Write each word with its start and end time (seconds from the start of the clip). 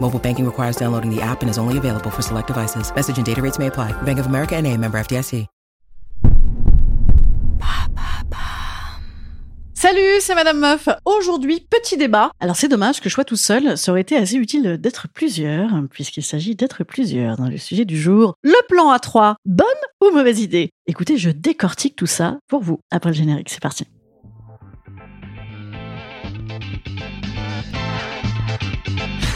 Mobile 0.00 0.18
banking 0.18 0.46
requires 0.46 0.76
downloading 0.76 1.14
the 1.14 1.20
app 1.20 1.42
and 1.42 1.50
is 1.50 1.58
only 1.58 1.76
available 1.76 2.10
for 2.10 2.22
select 2.22 2.46
devices. 2.46 2.90
Message 2.94 3.18
and 3.18 3.26
data 3.26 3.42
rates 3.42 3.58
may 3.58 3.66
apply. 3.66 3.92
Bank 4.02 4.18
of 4.18 4.26
America 4.26 4.56
and 4.56 4.66
a 4.66 4.74
member 4.76 4.98
FDIC. 4.98 5.46
Salut, 9.80 10.20
c'est 10.20 10.34
Madame 10.34 10.58
Meuf. 10.58 10.88
Aujourd'hui, 11.04 11.60
petit 11.70 11.96
débat. 11.96 12.32
Alors 12.40 12.56
c'est 12.56 12.66
dommage 12.66 13.00
que 13.00 13.08
je 13.08 13.14
sois 13.14 13.24
tout 13.24 13.36
seul, 13.36 13.78
ça 13.78 13.92
aurait 13.92 14.00
été 14.00 14.16
assez 14.16 14.34
utile 14.34 14.76
d'être 14.76 15.06
plusieurs, 15.06 15.70
puisqu'il 15.88 16.24
s'agit 16.24 16.56
d'être 16.56 16.82
plusieurs 16.82 17.36
dans 17.36 17.46
le 17.48 17.58
sujet 17.58 17.84
du 17.84 17.96
jour. 17.96 18.34
Le 18.42 18.56
plan 18.66 18.92
A3, 18.92 19.36
bonne 19.46 19.66
ou 20.02 20.10
mauvaise 20.10 20.40
idée? 20.40 20.70
Écoutez, 20.88 21.16
je 21.16 21.30
décortique 21.30 21.94
tout 21.94 22.08
ça 22.08 22.40
pour 22.48 22.60
vous 22.60 22.80
après 22.90 23.10
le 23.10 23.14
générique, 23.14 23.50
c'est 23.50 23.62
parti. 23.62 23.84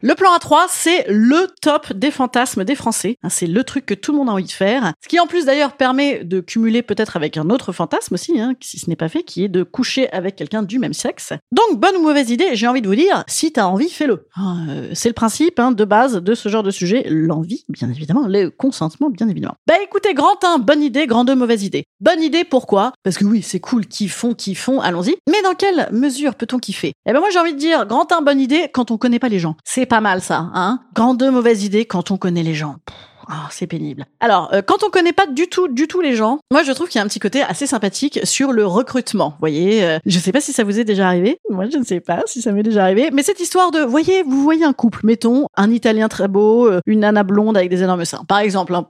Le 0.00 0.14
plan 0.14 0.36
A3, 0.36 0.66
c'est 0.68 1.06
le 1.08 1.48
top 1.60 1.92
des 1.92 2.12
fantasmes 2.12 2.62
des 2.62 2.76
Français. 2.76 3.16
Hein, 3.24 3.30
C'est 3.30 3.48
le 3.48 3.64
truc 3.64 3.84
que 3.84 3.94
tout 3.94 4.12
le 4.12 4.18
monde 4.18 4.28
a 4.28 4.32
envie 4.32 4.44
de 4.44 4.50
faire. 4.52 4.92
Ce 5.02 5.08
qui 5.08 5.18
en 5.18 5.26
plus 5.26 5.46
d'ailleurs 5.46 5.72
permet 5.72 6.22
de 6.22 6.38
cumuler 6.38 6.82
peut-être 6.82 7.16
avec 7.16 7.36
un 7.36 7.50
autre 7.50 7.72
fantasme 7.72 8.14
aussi, 8.14 8.40
hein, 8.40 8.54
si 8.60 8.78
ce 8.78 8.88
n'est 8.88 8.94
pas 8.94 9.08
fait, 9.08 9.24
qui 9.24 9.42
est 9.42 9.48
de 9.48 9.64
coucher 9.64 10.08
avec 10.12 10.36
quelqu'un 10.36 10.62
du 10.62 10.78
même 10.78 10.92
sexe. 10.92 11.32
Donc 11.50 11.80
bonne 11.80 11.96
ou 11.96 12.02
mauvaise 12.02 12.30
idée, 12.30 12.50
j'ai 12.52 12.68
envie 12.68 12.80
de 12.80 12.86
vous 12.86 12.94
dire, 12.94 13.24
si 13.26 13.50
t'as 13.50 13.64
envie, 13.64 13.88
fais-le. 13.88 14.28
Ah, 14.36 14.58
euh, 14.68 14.90
c'est 14.94 15.08
le 15.08 15.14
principe 15.14 15.58
hein, 15.58 15.72
de 15.72 15.84
base 15.84 16.22
de 16.22 16.34
ce 16.36 16.48
genre 16.48 16.62
de 16.62 16.70
sujet, 16.70 17.04
l'envie, 17.08 17.64
bien 17.68 17.90
évidemment, 17.90 18.28
le 18.28 18.50
consentement, 18.50 19.10
bien 19.10 19.28
évidemment. 19.28 19.56
Bah 19.66 19.74
écoutez, 19.82 20.14
grand 20.14 20.44
1, 20.44 20.58
bonne 20.58 20.84
idée, 20.84 21.08
grand 21.08 21.24
2, 21.24 21.34
mauvaise 21.34 21.64
idée. 21.64 21.86
Bonne 22.00 22.22
idée, 22.22 22.44
pourquoi? 22.44 22.92
Parce 23.02 23.18
que 23.18 23.24
oui, 23.24 23.42
c'est 23.42 23.58
cool, 23.58 23.84
kiffons, 23.86 24.34
kiffons, 24.34 24.80
allons-y. 24.80 25.16
Mais 25.28 25.42
dans 25.42 25.54
quelle 25.54 25.88
mesure 25.90 26.36
peut-on 26.36 26.58
kiffer? 26.58 26.92
Eh 27.04 27.12
ben 27.12 27.18
moi 27.18 27.30
j'ai 27.30 27.40
envie 27.40 27.54
de 27.54 27.58
dire, 27.58 27.84
grand 27.84 28.12
1, 28.12 28.22
bonne 28.22 28.40
idée, 28.40 28.70
quand 28.72 28.92
on 28.92 28.96
connaît 28.96 29.18
pas 29.18 29.28
les 29.28 29.40
gens. 29.40 29.56
C'est 29.64 29.87
pas 29.88 30.00
mal 30.00 30.20
ça, 30.20 30.50
hein 30.54 30.80
Grand 30.94 31.14
2, 31.14 31.30
mauvaise 31.30 31.64
idée, 31.64 31.84
quand 31.84 32.10
on 32.10 32.16
connaît 32.16 32.42
les 32.42 32.54
gens. 32.54 32.76
Ah, 33.30 33.46
c'est 33.50 33.66
pénible. 33.66 34.06
Alors, 34.20 34.48
euh, 34.54 34.62
quand 34.62 34.82
on 34.84 34.88
connaît 34.88 35.12
pas 35.12 35.26
du 35.26 35.48
tout, 35.48 35.68
du 35.68 35.86
tout 35.86 36.00
les 36.00 36.14
gens, 36.14 36.38
moi 36.50 36.62
je 36.62 36.72
trouve 36.72 36.88
qu'il 36.88 36.98
y 36.98 37.02
a 37.02 37.04
un 37.04 37.08
petit 37.08 37.18
côté 37.18 37.42
assez 37.42 37.66
sympathique 37.66 38.20
sur 38.24 38.52
le 38.52 38.64
recrutement. 38.64 39.30
Vous 39.32 39.40
voyez, 39.40 39.84
euh, 39.84 39.98
je 40.06 40.18
sais 40.18 40.32
pas 40.32 40.40
si 40.40 40.54
ça 40.54 40.64
vous 40.64 40.80
est 40.80 40.84
déjà 40.84 41.06
arrivé. 41.08 41.38
Moi, 41.50 41.66
je 41.70 41.76
ne 41.76 41.84
sais 41.84 42.00
pas 42.00 42.22
si 42.24 42.40
ça 42.40 42.52
m'est 42.52 42.62
déjà 42.62 42.84
arrivé. 42.84 43.10
Mais 43.12 43.22
cette 43.22 43.40
histoire 43.40 43.70
de, 43.70 43.80
voyez, 43.80 44.22
vous 44.22 44.42
voyez 44.42 44.64
un 44.64 44.72
couple, 44.72 45.00
mettons 45.04 45.46
un 45.58 45.70
Italien 45.70 46.08
très 46.08 46.26
beau, 46.26 46.68
euh, 46.68 46.80
une 46.86 47.00
nana 47.00 47.22
blonde 47.22 47.54
avec 47.58 47.68
des 47.68 47.82
énormes 47.82 48.06
seins, 48.06 48.24
par 48.26 48.38
exemple. 48.38 48.74
hein. 48.74 48.86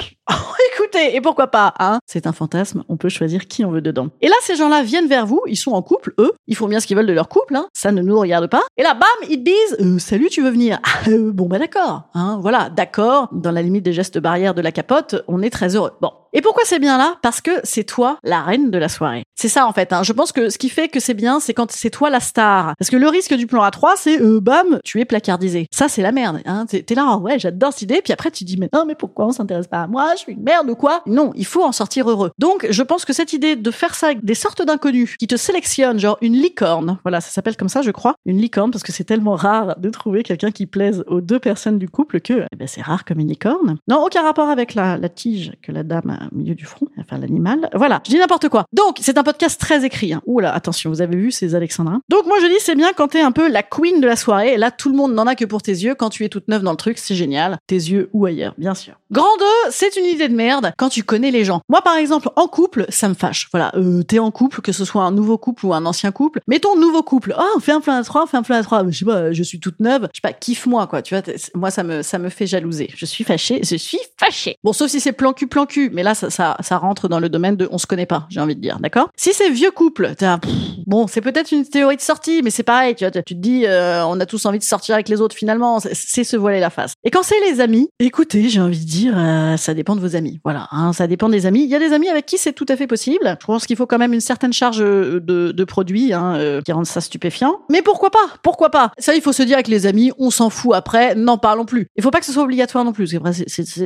Écoutez, 0.90 1.16
et 1.16 1.20
pourquoi 1.20 1.48
pas, 1.48 1.74
hein. 1.80 1.98
C'est 2.06 2.26
un 2.26 2.32
fantasme, 2.32 2.82
on 2.88 2.96
peut 2.96 3.10
choisir 3.10 3.46
qui 3.46 3.62
on 3.62 3.70
veut 3.70 3.82
dedans. 3.82 4.08
Et 4.22 4.28
là, 4.28 4.34
ces 4.40 4.56
gens-là 4.56 4.82
viennent 4.82 5.06
vers 5.06 5.26
vous, 5.26 5.42
ils 5.46 5.56
sont 5.56 5.72
en 5.72 5.82
couple, 5.82 6.14
eux, 6.18 6.32
ils 6.46 6.56
font 6.56 6.66
bien 6.66 6.80
ce 6.80 6.86
qu'ils 6.86 6.96
veulent 6.96 7.06
de 7.06 7.12
leur 7.12 7.28
couple, 7.28 7.56
hein, 7.56 7.66
ça 7.74 7.92
ne 7.92 8.00
nous 8.00 8.18
regarde 8.18 8.46
pas. 8.46 8.62
Et 8.78 8.82
là, 8.82 8.94
bam, 8.94 9.28
ils 9.28 9.38
te 9.38 9.44
disent, 9.44 9.76
euh, 9.80 9.98
salut, 9.98 10.28
tu 10.30 10.40
veux 10.40 10.48
venir? 10.50 10.78
Ah, 10.82 11.10
euh, 11.10 11.30
Bon, 11.30 11.46
bah 11.46 11.58
d'accord, 11.58 12.04
hein, 12.14 12.38
voilà, 12.40 12.70
d'accord, 12.70 13.28
dans 13.32 13.50
la 13.50 13.60
limite 13.60 13.84
des 13.84 13.92
gestes 13.92 14.18
barrières 14.18 14.54
de 14.54 14.62
la 14.62 14.72
capote, 14.72 15.22
on 15.28 15.42
est 15.42 15.50
très 15.50 15.76
heureux. 15.76 15.92
Bon. 16.00 16.12
Et 16.32 16.40
pourquoi 16.40 16.64
c'est 16.66 16.78
bien 16.78 16.98
là? 16.98 17.16
Parce 17.22 17.40
que 17.40 17.50
c'est 17.64 17.84
toi 17.84 18.18
la 18.22 18.42
reine 18.42 18.70
de 18.70 18.78
la 18.78 18.88
soirée. 18.88 19.22
C'est 19.34 19.48
ça 19.48 19.66
en 19.66 19.72
fait. 19.72 19.92
Hein. 19.92 20.02
Je 20.02 20.12
pense 20.12 20.32
que 20.32 20.50
ce 20.50 20.58
qui 20.58 20.68
fait 20.68 20.88
que 20.88 21.00
c'est 21.00 21.14
bien, 21.14 21.40
c'est 21.40 21.54
quand 21.54 21.70
c'est 21.70 21.90
toi 21.90 22.10
la 22.10 22.20
star. 22.20 22.74
Parce 22.78 22.90
que 22.90 22.96
le 22.96 23.08
risque 23.08 23.34
du 23.34 23.46
plan 23.46 23.66
A3, 23.66 23.92
c'est 23.96 24.20
euh, 24.20 24.40
bam, 24.40 24.80
tu 24.84 25.00
es 25.00 25.04
placardisé. 25.04 25.66
Ça 25.72 25.88
c'est 25.88 26.02
la 26.02 26.12
merde. 26.12 26.40
Hein. 26.44 26.66
T'es 26.66 26.94
là, 26.94 27.16
ouais, 27.16 27.38
j'adore 27.38 27.72
cette 27.72 27.82
idée. 27.82 28.00
Puis 28.02 28.12
après 28.12 28.30
tu 28.30 28.44
dis 28.44 28.56
mais 28.56 28.68
non, 28.72 28.84
mais 28.86 28.94
pourquoi 28.94 29.26
on 29.26 29.32
s'intéresse 29.32 29.68
pas 29.68 29.82
à 29.82 29.86
moi? 29.86 30.12
Je 30.14 30.20
suis 30.20 30.32
une 30.32 30.42
merde 30.42 30.68
ou 30.68 30.74
quoi? 30.74 31.02
Non, 31.06 31.32
il 31.34 31.46
faut 31.46 31.64
en 31.64 31.72
sortir 31.72 32.10
heureux. 32.10 32.30
Donc 32.38 32.66
je 32.68 32.82
pense 32.82 33.04
que 33.04 33.12
cette 33.12 33.32
idée 33.32 33.56
de 33.56 33.70
faire 33.70 33.94
ça 33.94 34.06
avec 34.06 34.24
des 34.24 34.34
sortes 34.34 34.62
d'inconnus 34.62 35.16
qui 35.18 35.26
te 35.26 35.36
sélectionnent, 35.36 35.98
genre 35.98 36.18
une 36.20 36.34
licorne. 36.34 36.98
Voilà, 37.04 37.20
ça 37.20 37.30
s'appelle 37.30 37.56
comme 37.56 37.68
ça, 37.68 37.82
je 37.82 37.90
crois, 37.90 38.14
une 38.26 38.38
licorne 38.38 38.70
parce 38.70 38.82
que 38.82 38.92
c'est 38.92 39.04
tellement 39.04 39.34
rare 39.34 39.78
de 39.78 39.88
trouver 39.90 40.22
quelqu'un 40.22 40.50
qui 40.50 40.66
plaise 40.66 41.04
aux 41.06 41.20
deux 41.20 41.38
personnes 41.38 41.78
du 41.78 41.88
couple 41.88 42.20
que 42.20 42.44
eh 42.52 42.56
ben, 42.56 42.68
c'est 42.68 42.82
rare 42.82 43.04
comme 43.04 43.20
une 43.20 43.28
licorne. 43.28 43.78
Non, 43.88 44.04
aucun 44.04 44.22
rapport 44.22 44.48
avec 44.48 44.74
la, 44.74 44.98
tige 45.08 45.52
que 45.62 45.72
la 45.72 45.82
dame 45.82 46.17
milieu 46.32 46.54
du 46.54 46.64
front, 46.64 46.87
enfin 47.00 47.18
l'animal. 47.18 47.68
Voilà, 47.74 48.00
je 48.04 48.10
dis 48.10 48.18
n'importe 48.18 48.48
quoi. 48.48 48.64
Donc 48.72 48.98
c'est 49.00 49.18
un 49.18 49.22
podcast 49.22 49.60
très 49.60 49.84
écrit. 49.84 50.12
Hein. 50.12 50.22
Oula, 50.26 50.52
attention, 50.52 50.90
vous 50.90 51.02
avez 51.02 51.16
vu 51.16 51.32
ces 51.32 51.54
alexandrins. 51.54 52.00
Donc 52.08 52.26
moi 52.26 52.36
je 52.40 52.46
dis 52.46 52.58
c'est 52.60 52.74
bien 52.74 52.92
quand 52.96 53.08
t'es 53.08 53.20
un 53.20 53.32
peu 53.32 53.48
la 53.48 53.62
queen 53.62 54.00
de 54.00 54.06
la 54.06 54.16
soirée. 54.16 54.56
Là 54.56 54.70
tout 54.70 54.90
le 54.90 54.96
monde 54.96 55.14
n'en 55.14 55.26
a 55.26 55.34
que 55.34 55.44
pour 55.44 55.62
tes 55.62 55.72
yeux. 55.72 55.94
Quand 55.94 56.10
tu 56.10 56.24
es 56.24 56.28
toute 56.28 56.48
neuve 56.48 56.62
dans 56.62 56.70
le 56.70 56.76
truc, 56.76 56.98
c'est 56.98 57.14
génial. 57.14 57.58
Tes 57.66 57.76
yeux 57.76 58.10
ou 58.12 58.26
ailleurs, 58.26 58.54
bien 58.58 58.74
sûr. 58.74 58.94
Grand 59.10 59.36
2, 59.38 59.44
c'est 59.70 59.96
une 59.96 60.04
idée 60.04 60.28
de 60.28 60.34
merde 60.34 60.72
quand 60.76 60.88
tu 60.88 61.02
connais 61.02 61.30
les 61.30 61.44
gens. 61.44 61.60
Moi 61.68 61.82
par 61.82 61.96
exemple 61.96 62.28
en 62.36 62.46
couple, 62.46 62.86
ça 62.88 63.08
me 63.08 63.14
fâche. 63.14 63.48
Voilà, 63.52 63.72
euh, 63.76 64.02
t'es 64.02 64.18
en 64.18 64.30
couple, 64.30 64.60
que 64.60 64.72
ce 64.72 64.84
soit 64.84 65.02
un 65.02 65.10
nouveau 65.10 65.38
couple 65.38 65.66
ou 65.66 65.74
un 65.74 65.86
ancien 65.86 66.12
couple. 66.12 66.40
Mettons 66.46 66.76
nouveau 66.76 67.02
couple. 67.02 67.34
On 67.56 67.60
fait 67.60 67.72
un 67.72 67.80
plan 67.80 67.94
à 67.94 68.02
trois, 68.02 68.24
on 68.24 68.26
fait 68.26 68.36
un 68.36 68.42
plan 68.42 68.56
à 68.56 68.62
trois. 68.62 68.84
Je 68.88 68.98
sais 68.98 69.04
pas, 69.04 69.32
je 69.32 69.42
suis 69.42 69.60
toute 69.60 69.80
neuve. 69.80 70.08
Je 70.12 70.18
sais 70.18 70.20
pas, 70.22 70.32
kiffe-moi 70.32 70.86
quoi. 70.86 71.02
Tu 71.02 71.14
vois, 71.14 71.22
moi 71.54 71.70
ça 71.70 71.82
me 71.82 72.02
ça 72.02 72.18
me 72.18 72.28
fait 72.28 72.46
jalouser. 72.46 72.90
Je 72.94 73.06
suis 73.06 73.24
fâchée. 73.24 73.60
Je 73.62 73.76
suis 73.76 73.98
fâchée. 74.16 74.56
Bon, 74.62 74.72
sauf 74.72 74.90
si 74.90 75.00
c'est 75.00 75.12
plan 75.12 75.32
cul 75.32 75.46
plan 75.46 75.66
cul, 75.66 75.90
mais 75.92 76.02
là 76.02 76.14
ça 76.14 76.30
ça 76.30 76.56
ça 76.60 76.78
rentre 76.88 77.08
dans 77.08 77.20
le 77.20 77.28
domaine 77.28 77.56
de 77.56 77.68
on 77.70 77.78
se 77.78 77.86
connaît 77.86 78.06
pas. 78.06 78.26
J'ai 78.30 78.40
envie 78.40 78.56
de 78.56 78.60
dire, 78.60 78.78
d'accord? 78.80 79.08
Si 79.16 79.32
c'est 79.32 79.50
vieux 79.50 79.70
couple, 79.70 80.14
pff, 80.16 80.40
bon, 80.86 81.06
c'est 81.06 81.20
peut-être 81.20 81.52
une 81.52 81.64
théorie 81.64 81.96
de 81.96 82.00
sortie, 82.00 82.40
mais 82.42 82.50
c'est 82.50 82.62
pareil. 82.62 82.94
Tu 82.94 83.04
vois, 83.04 83.10
tu 83.10 83.22
te 83.22 83.40
dis, 83.40 83.66
euh, 83.66 84.04
on 84.06 84.18
a 84.20 84.26
tous 84.26 84.44
envie 84.46 84.58
de 84.58 84.64
sortir 84.64 84.94
avec 84.94 85.08
les 85.08 85.20
autres 85.20 85.36
finalement. 85.36 85.80
C'est- 85.80 86.24
se 86.28 86.36
voiler 86.36 86.60
la 86.60 86.68
face. 86.68 86.92
Et 87.04 87.10
quand 87.10 87.22
c'est 87.22 87.40
les 87.48 87.60
amis, 87.60 87.88
écoutez, 88.00 88.48
j'ai 88.48 88.60
envie 88.60 88.80
de 88.80 88.84
dire, 88.84 89.14
euh, 89.16 89.56
ça 89.56 89.72
dépend 89.72 89.94
de 89.96 90.00
vos 90.00 90.14
amis. 90.16 90.40
Voilà, 90.44 90.68
hein, 90.72 90.92
ça 90.92 91.06
dépend 91.06 91.28
des 91.28 91.46
amis. 91.46 91.62
Il 91.62 91.70
y 91.70 91.74
a 91.74 91.78
des 91.78 91.92
amis 91.92 92.08
avec 92.08 92.26
qui 92.26 92.36
c'est 92.38 92.52
tout 92.52 92.66
à 92.68 92.76
fait 92.76 92.86
possible. 92.86 93.36
Je 93.40 93.46
pense 93.46 93.66
qu'il 93.66 93.76
faut 93.76 93.86
quand 93.86 93.98
même 93.98 94.12
une 94.12 94.20
certaine 94.20 94.52
charge 94.52 94.82
euh, 94.82 95.20
de, 95.20 95.64
produits 95.64 96.12
hein, 96.12 96.60
qui 96.64 96.72
rendent 96.72 96.86
ça 96.86 97.00
stupéfiant. 97.00 97.60
Mais 97.70 97.82
pourquoi 97.82 98.10
pas? 98.10 98.18
Pourquoi 98.42 98.70
pas? 98.70 98.90
Ça, 98.98 99.14
il 99.14 99.22
faut 99.22 99.32
se 99.32 99.42
dire 99.42 99.54
avec 99.54 99.68
les 99.68 99.86
amis, 99.86 100.10
on 100.18 100.30
s'en 100.30 100.50
fout 100.50 100.74
après, 100.74 101.14
n'en 101.14 101.38
parlons 101.38 101.64
plus. 101.64 101.88
Il 101.96 102.02
faut 102.02 102.10
pas 102.10 102.20
que 102.20 102.26
ce 102.26 102.32
soit 102.32 102.42
obligatoire 102.42 102.84
non 102.84 102.92
plus, 102.92 103.16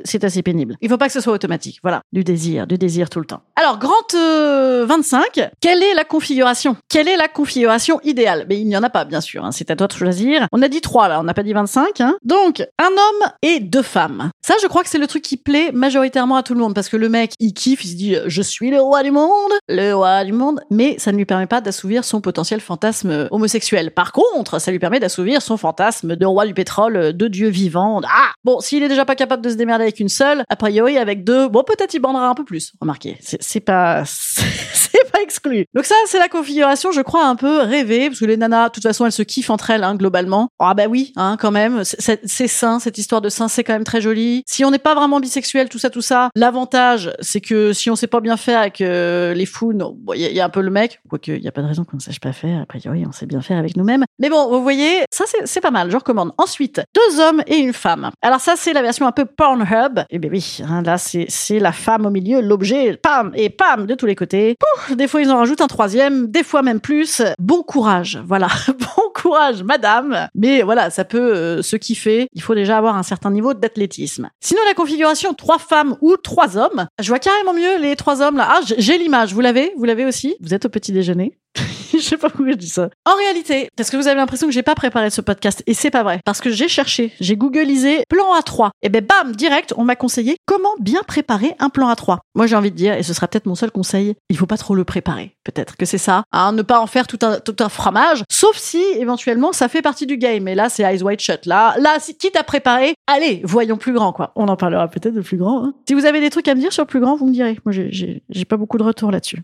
c'est 0.05 0.25
assez 0.25 0.43
pénible. 0.43 0.77
Il 0.81 0.89
faut 0.89 0.99
pas 0.99 1.07
que 1.07 1.13
ce 1.13 1.21
soit 1.21 1.33
automatique. 1.33 1.79
Voilà, 1.83 2.03
du 2.13 2.25
désir, 2.25 2.67
du 2.67 2.79
désir 2.79 2.92
tout 3.09 3.19
le 3.21 3.25
temps. 3.27 3.43
Alors, 3.57 3.79
grand 3.79 4.15
euh, 4.15 4.85
25, 4.87 5.51
quelle 5.61 5.83
est 5.83 5.95
la 5.95 6.05
configuration? 6.05 6.77
Quelle 6.89 7.09
est 7.09 7.17
la 7.17 7.29
configuration 7.29 8.01
idéale? 8.05 8.47
Mais 8.49 8.59
il 8.59 8.67
n'y 8.67 8.77
en 8.77 8.83
a 8.83 8.91
pas, 8.91 9.05
bien 9.05 9.21
sûr. 9.21 9.45
hein, 9.45 9.53
c'est 9.53 9.71
à 9.71 9.77
toi 9.77 9.87
de 9.87 9.93
choisir. 9.93 10.47
On 10.53 10.63
a 10.63 10.69
dit 10.69 10.81
3 10.81 11.09
là, 11.09 11.21
on 11.21 11.25
n'a 11.25 11.35
pas 11.35 11.43
dit 11.43 11.53
25. 11.53 12.01
Hein. 12.01 12.17
Donc, 12.25 12.61
un 12.79 12.87
homme 12.87 13.31
et 13.43 13.61
deux 13.61 13.83
femmes. 13.83 14.31
Ça, 14.45 14.55
je 14.63 14.67
crois 14.67 14.83
que 14.83 14.89
c'est 14.89 14.99
le 14.99 15.07
truc 15.07 15.23
qui 15.23 15.37
plaît 15.37 15.71
majoritairement 15.73 16.37
à 16.37 16.43
tout 16.43 16.55
le 16.55 16.61
monde, 16.61 16.75
parce 16.75 16.89
que 16.89 16.97
le 16.97 17.09
mec, 17.09 17.33
il 17.41 17.53
kiffe, 17.53 17.85
il 17.85 17.89
se 17.89 17.95
dit, 17.97 18.17
je 18.27 18.43
suis 18.43 18.71
le 18.71 18.81
roi 18.81 19.03
du 19.03 19.11
monde, 19.11 19.53
le 19.69 19.93
roi 19.93 20.25
du 20.25 20.33
monde, 20.33 20.61
mais 20.71 20.97
ça 20.99 21.13
ne 21.13 21.17
lui 21.17 21.25
permet 21.25 21.47
pas 21.47 21.61
d'assouvir 21.61 22.05
son 22.05 22.21
potentiel 22.21 22.61
fantasme 22.61 23.29
homosexuel. 23.31 23.91
Par 23.93 24.13
contre, 24.13 24.59
ça 24.61 24.71
lui 24.71 24.79
permet 24.79 25.01
d'assouvir 25.01 25.43
son 25.43 25.57
fantasme 25.57 26.17
de 26.17 26.27
roi 26.27 26.47
du 26.47 26.55
pétrole, 26.55 27.13
de 27.17 27.29
dieu 27.29 27.49
vivant. 27.49 28.01
Ah 28.05 28.31
Bon, 28.45 28.61
s'il 28.61 28.83
est 28.83 28.89
déjà 28.89 29.05
pas 29.05 29.15
capable 29.15 29.43
de 29.43 29.51
se 29.51 29.55
démerder 29.55 29.85
avec 29.85 30.01
une 30.01 30.09
seule, 30.09 30.45
a 30.49 30.57
priori 30.57 30.99
avec 30.99 31.25
deux, 31.25 31.49
bon, 31.49 31.63
peut-être 31.63 31.95
il 31.95 32.01
bandera 32.01 32.29
un 32.29 32.35
peu 32.35 32.45
plus, 32.45 32.73
remarquez. 32.83 33.17
C'est 33.21 33.61
pas, 33.61 34.03
c'est 34.07 35.11
pas 35.13 35.21
exclu. 35.23 35.65
Donc 35.75 35.85
ça, 35.85 35.95
c'est 36.07 36.19
la 36.19 36.29
configuration, 36.29 36.93
je 36.93 37.01
crois, 37.01 37.27
un 37.27 37.37
peu 37.37 37.61
rêvée, 37.61 38.09
parce 38.09 38.21
que 38.21 38.25
les 38.25 38.37
nanas, 38.37 38.69
de 38.69 38.73
toute 38.75 38.83
façon, 38.83 39.07
elles 39.07 39.13
se 39.13 39.23
kiffent 39.23 39.51
entre 39.51 39.71
elles, 39.71 39.85
hein, 39.85 39.95
globalement. 39.95 40.49
Ah 40.59 40.75
bah 40.75 40.85
oui, 40.89 41.13
hein, 41.17 41.37
quand 41.39 41.51
même. 41.51 41.83
C'est 41.85 42.49
sain, 42.49 42.79
cette 42.79 42.99
histoire 42.99 43.21
de 43.21 43.29
sein, 43.29 43.49
c'est 43.49 43.65
quand 43.65 43.73
même 43.73 43.85
très 43.85 44.01
joli. 44.01 44.43
Si 44.47 44.65
on 44.65 44.71
n'est 44.71 44.79
pas 44.79 44.95
vraiment 44.95 45.21
bisexuel, 45.21 45.69
tout 45.69 45.79
ça, 45.79 45.91
tout 45.91 46.03
ça, 46.03 46.31
l'avantage, 46.35 47.13
c'est 47.21 47.41
que 47.41 47.73
si 47.73 47.91
on 47.91 47.97
sait 47.97 48.07
pas 48.07 48.21
bien 48.21 48.37
faire 48.37 48.61
avec 48.61 48.81
euh, 48.81 49.35
les 49.35 49.47
fous, 49.47 49.73
il 50.15 50.21
y, 50.21 50.41
a- 50.41 50.45
un 50.45 50.49
peu 50.49 50.61
le 50.61 50.71
mec, 50.71 51.01
quoique 51.09 51.31
il 51.33 51.43
y 51.43 51.49
a 51.49 51.53
pas 51.53 51.63
de 51.63 51.69
raison 51.69 51.85
qu'on 51.85 51.97
ne 51.97 52.03
sache 52.03 52.21
pas 52.21 52.33
faire. 52.33 52.61
A 52.63 52.67
priori, 52.67 53.05
on 53.07 53.13
sait 53.13 53.27
bien 53.27 53.41
faire 53.41 53.59
avec 53.59 53.77
nous-mêmes. 53.77 54.05
Mais 54.19 54.29
bon, 54.29 54.49
vous 54.51 54.63
voyez, 54.63 55.03
ça 55.11 55.25
c'est 55.45 55.61
pas 55.61 55.71
mal, 55.71 55.91
je 55.91 55.97
recommande. 55.97 56.33
Ensuite, 56.39 56.83
deux 56.95 57.21
hommes 57.21 57.43
et 57.47 57.57
une 57.57 57.73
femme. 57.73 58.11
Alors 58.23 58.41
ça, 58.41 58.55
c'est 58.57 58.73
la 58.73 58.83
version 58.83 59.07
un 59.07 59.13
peu 59.13 59.25
Pornhub. 59.25 60.01
Et 60.11 60.19
ben 60.19 60.31
oui, 60.33 60.59
hein, 60.69 60.83
là 60.83 60.97
c'est 60.99 61.59
la 61.59 61.73
femme 61.73 62.07
au 62.07 62.11
milieu, 62.11 62.41
l'objet, 62.41 62.72
pam 63.03 63.33
et 63.35 63.51
pam 63.51 63.87
de 63.87 63.95
tous 63.95 64.07
les 64.07 64.15
côtés. 64.15 64.57
Des 64.91 65.09
fois 65.09 65.23
ils 65.23 65.31
en 65.31 65.39
rajoutent 65.39 65.61
un 65.61 65.67
troisième, 65.67 66.29
des 66.29 66.43
fois 66.43 66.63
même 66.63 66.81
plus. 66.81 67.23
Bon 67.39 67.63
courage, 67.63 68.23
voilà, 68.27 68.49
bon 68.69 69.03
courage, 69.15 69.63
madame. 69.63 70.29
Mais 70.35 70.63
voilà, 70.63 70.91
ça 70.91 71.05
peut 71.05 71.35
euh, 71.35 71.63
se 71.63 71.77
kiffer. 71.77 72.29
Il 72.33 72.43
faut 72.43 72.55
déjà 72.55 72.79
avoir 72.79 72.97
un 72.97 73.03
certain 73.03 73.31
niveau 73.31 73.55
d'athlétisme. 73.55 74.31
Sinon, 74.41 74.61
la 74.67 74.75
configuration 74.75 75.35
trois 75.35 75.59
femmes 75.59 75.97
ou 76.01 76.17
trois 76.17 76.57
hommes, 76.57 76.87
je 77.01 77.09
vois 77.09 77.19
carrément 77.19 77.55
mieux 77.55 77.81
les 77.81 77.97
trois 77.97 78.23
hommes 78.23 78.37
là. 78.37 78.49
Ah, 78.51 78.61
j'ai 78.79 78.99
l'image. 78.99 79.35
Vous 79.35 79.41
l'avez 79.41 79.73
Vous 79.77 79.85
l'avez 79.85 80.05
aussi? 80.05 80.37
Vous 80.41 80.55
êtes 80.55 80.65
au 80.65 80.69
petit 80.69 80.93
déjeuner? 80.93 81.39
je 81.93 81.99
sais 81.99 82.17
pas 82.17 82.29
pourquoi 82.31 82.51
je 82.53 82.57
dis 82.57 82.69
ça. 82.69 82.89
En 83.05 83.15
réalité, 83.17 83.69
parce 83.77 83.91
que 83.91 83.97
vous 83.97 84.07
avez 84.07 84.17
l'impression 84.17 84.47
que 84.47 84.53
j'ai 84.53 84.63
pas 84.63 84.75
préparé 84.75 85.11
ce 85.11 85.21
podcast? 85.21 85.63
Et 85.67 85.75
c'est 85.75 85.91
pas 85.91 86.03
vrai 86.03 86.21
parce 86.25 86.41
que 86.41 86.51
j'ai 86.51 86.69
cherché, 86.69 87.13
j'ai 87.21 87.37
googlisé 87.37 88.05
plan 88.09 88.35
A3 88.39 88.71
et 88.83 88.89
ben 88.89 89.05
bam 89.05 89.35
direct, 89.37 89.75
on 89.77 89.85
m'a 89.85 89.97
conseillé 89.97 90.37
comment 90.47 90.75
bien 90.81 91.03
préparer 91.07 91.55
un 91.59 91.69
plan 91.69 91.93
A3. 91.93 92.19
Moi 92.35 92.47
j'ai 92.47 92.57
envie 92.57 92.71
de 92.71 92.77
dire 92.77 92.95
et 92.95 93.03
ce 93.03 93.13
sera 93.13 93.29
peut-être 93.29 93.47
mon 93.47 93.55
seul 93.55 93.71
conseil, 93.71 94.15
il 94.31 94.37
faut 94.37 94.47
pas 94.47 94.57
trop 94.57 94.75
le 94.75 94.85
préparer. 94.85 95.37
Peut-être 95.45 95.77
que 95.77 95.85
c'est 95.85 95.99
ça, 95.99 96.25
hein, 96.33 96.53
ne 96.53 96.63
pas 96.63 96.81
en 96.81 96.87
faire 96.87 97.07
tout 97.07 97.19
un 97.25 97.69
fromage, 97.69 98.25
sauf 98.31 98.57
si 98.57 98.83
éventuellement 98.97 99.53
ça 99.53 99.69
fait 99.69 99.83
partie 99.83 100.07
du 100.07 100.17
game. 100.17 100.49
Et 100.49 100.55
là 100.55 100.69
c'est 100.71 100.83
eyes 100.85 101.03
wide 101.03 101.21
shut. 101.21 101.45
Là, 101.47 101.75
là, 101.79 101.97
si 101.99 102.17
quitte 102.17 102.37
à 102.37 102.45
préparer, 102.45 102.95
allez, 103.07 103.43
voyons 103.45 103.77
plus 103.77 103.93
grand 103.93 104.13
quoi. 104.13 104.33
On 104.37 104.49
en 104.49 104.57
parlera 104.57 104.89
peut-être 104.89 105.15
de 105.15 105.21
plus 105.21 105.37
grand. 105.37 105.65
hein. 105.65 105.75
Si 105.87 105.95
vous 105.95 106.07
avez 106.07 106.21
des 106.21 106.31
trucs 106.31 106.49
à 106.49 106.55
me 106.55 106.61
dire 106.61 106.73
sur 106.73 106.87
plus 106.87 107.01
grand, 107.01 107.17
vous 107.17 107.27
me 107.27 107.33
direz. 107.33 107.59
Moi 107.67 107.73
j'ai- 107.73 108.23
pas 108.49 108.57
beaucoup 108.57 108.79
de 108.79 108.83
retour 108.83 109.11
là-dessus. 109.11 109.43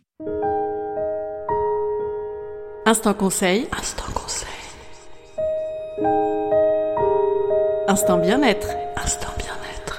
Instant 2.88 3.12
conseil. 3.12 3.68
Instant 3.78 4.10
conseil. 4.14 4.48
Instant 7.86 8.16
bien-être. 8.16 8.68
Instant 8.96 9.28
bien-être. 9.36 9.98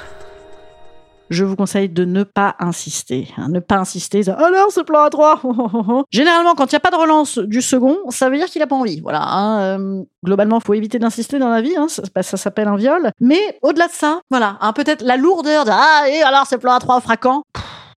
Je 1.29 1.43
vous 1.45 1.55
conseille 1.55 1.87
de 1.89 2.03
ne 2.05 2.23
pas 2.23 2.55
insister. 2.57 3.27
hein, 3.37 3.49
ne 3.49 3.59
pas 3.59 3.75
insister. 3.77 4.23
ça, 4.23 4.33
Alors, 4.33 4.71
ce 4.71 4.79
plan 4.81 5.01
à 5.03 5.11
3 5.11 5.41
Généralement, 6.11 6.55
quand 6.55 6.65
il 6.71 6.73
n'y 6.73 6.77
a 6.77 6.79
pas 6.79 6.89
de 6.89 6.95
relance 6.95 7.37
du 7.37 7.61
second, 7.61 7.95
ça 8.09 8.27
veut 8.31 8.37
dire 8.37 8.47
qu'il 8.47 8.63
a 8.63 8.67
pas 8.67 8.75
envie. 8.75 9.01
Voilà. 9.01 9.21
hein, 9.21 9.59
euh, 9.79 10.03
globalement, 10.25 10.59
faut 10.59 10.73
éviter 10.73 10.97
d'insister 10.97 11.37
dans 11.37 11.49
la 11.49 11.61
vie. 11.61 11.75
Hein, 11.77 11.85
ça, 11.89 12.01
ça 12.23 12.37
s'appelle 12.37 12.67
un 12.67 12.75
viol. 12.75 13.11
Mais 13.19 13.59
au-delà 13.61 13.85
de 13.87 13.93
ça, 13.93 14.21
voilà. 14.31 14.57
hein, 14.61 14.73
Peut-être 14.73 15.03
la 15.03 15.15
lourdeur 15.15 15.65
de 15.65 15.71
Ah, 15.71 16.05
et 16.09 16.23
alors, 16.23 16.47
ce 16.47 16.55
plan 16.55 16.73
à 16.73 16.79
3 16.79 17.01
fraquant 17.01 17.43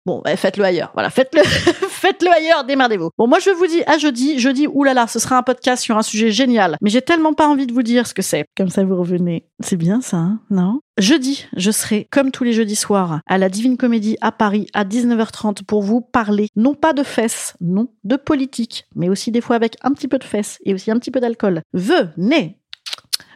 Bon, 0.05 0.21
bah, 0.23 0.35
faites-le 0.35 0.65
ailleurs. 0.65 0.91
Voilà, 0.93 1.09
faites-le, 1.09 1.41
faites-le 2.03 2.29
ailleurs, 2.29 2.65
démerdez-vous. 2.65 3.11
Bon, 3.17 3.27
moi, 3.27 3.39
je 3.39 3.49
vous 3.49 3.65
dis 3.65 3.81
à 3.87 3.97
jeudi. 3.97 4.37
Jeudi, 4.37 4.67
oulala, 4.67 5.07
ce 5.07 5.19
sera 5.19 5.37
un 5.37 5.41
podcast 5.41 5.81
sur 5.81 5.97
un 5.97 6.01
sujet 6.01 6.31
génial. 6.31 6.75
Mais 6.81 6.89
j'ai 6.89 7.01
tellement 7.01 7.33
pas 7.33 7.47
envie 7.47 7.65
de 7.65 7.71
vous 7.71 7.81
dire 7.81 8.07
ce 8.07 8.13
que 8.13 8.21
c'est. 8.21 8.45
Comme 8.57 8.67
ça, 8.67 8.83
vous 8.83 8.97
revenez. 8.97 9.47
C'est 9.61 9.77
bien 9.77 10.01
ça, 10.01 10.17
hein 10.17 10.41
non? 10.49 10.81
Jeudi, 10.97 11.47
je 11.55 11.71
serai, 11.71 12.07
comme 12.11 12.31
tous 12.31 12.43
les 12.43 12.51
jeudis 12.51 12.75
soirs, 12.75 13.21
à 13.25 13.37
la 13.37 13.47
Divine 13.47 13.77
Comédie 13.77 14.17
à 14.19 14.33
Paris 14.33 14.67
à 14.73 14.83
19h30 14.83 15.63
pour 15.63 15.81
vous 15.81 16.01
parler, 16.01 16.49
non 16.57 16.75
pas 16.75 16.91
de 16.91 17.03
fesses, 17.03 17.55
non, 17.61 17.87
de 18.03 18.17
politique, 18.17 18.85
mais 18.95 19.09
aussi 19.09 19.31
des 19.31 19.41
fois 19.41 19.55
avec 19.55 19.77
un 19.81 19.91
petit 19.91 20.09
peu 20.09 20.19
de 20.19 20.23
fesses 20.23 20.59
et 20.65 20.73
aussi 20.73 20.91
un 20.91 20.99
petit 20.99 21.09
peu 21.09 21.21
d'alcool. 21.21 21.61
Venez 21.73 22.59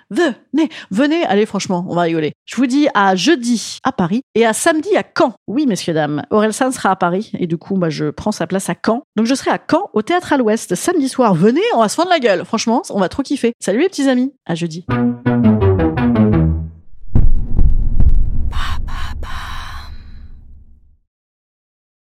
Venez, 0.09 0.69
venez, 0.89 1.25
allez 1.25 1.45
franchement, 1.45 1.85
on 1.89 1.95
va 1.95 2.03
rigoler. 2.03 2.33
Je 2.45 2.55
vous 2.55 2.65
dis 2.65 2.87
à 2.93 3.15
jeudi 3.15 3.79
à 3.83 3.91
Paris 3.91 4.21
et 4.35 4.45
à 4.45 4.53
samedi 4.53 4.95
à 4.95 5.03
Caen. 5.17 5.33
Oui, 5.47 5.65
messieurs, 5.65 5.93
dames. 5.93 6.23
Orelsan 6.29 6.71
sera 6.71 6.91
à 6.91 6.95
Paris 6.95 7.31
et 7.37 7.47
du 7.47 7.57
coup, 7.57 7.77
je 7.89 8.09
prends 8.09 8.31
sa 8.31 8.47
place 8.47 8.69
à 8.69 8.75
Caen. 8.85 9.03
Donc 9.15 9.25
je 9.25 9.35
serai 9.35 9.51
à 9.51 9.59
Caen 9.59 9.89
au 9.93 10.01
Théâtre 10.01 10.33
à 10.33 10.37
l'Ouest 10.37 10.75
samedi 10.75 11.09
soir. 11.09 11.35
Venez, 11.35 11.61
on 11.75 11.79
va 11.79 11.89
se 11.89 11.95
fendre 11.95 12.09
la 12.09 12.19
gueule. 12.19 12.45
Franchement, 12.45 12.83
on 12.89 12.99
va 12.99 13.09
trop 13.09 13.23
kiffer. 13.23 13.53
Salut 13.59 13.81
les 13.81 13.89
petits 13.89 14.07
amis, 14.07 14.33
à 14.45 14.55
jeudi. 14.55 14.85